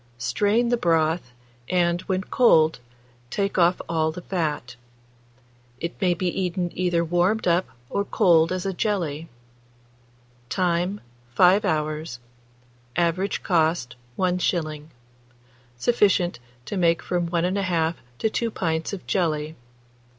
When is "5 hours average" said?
11.35-13.43